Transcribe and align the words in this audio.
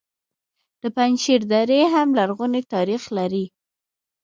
د 0.81 0.83
پنجشیر 0.95 1.41
درې 1.53 1.79
هم 1.93 2.07
لرغونی 2.17 2.61
تاریخ 2.73 3.03
لري 3.17 3.45